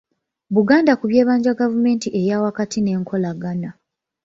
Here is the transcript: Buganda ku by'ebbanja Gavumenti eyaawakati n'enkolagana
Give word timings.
Buganda 0.55 0.91
ku 0.99 1.05
by'ebbanja 1.11 1.57
Gavumenti 1.61 2.07
eyaawakati 2.19 2.79
n'enkolagana 2.81 3.69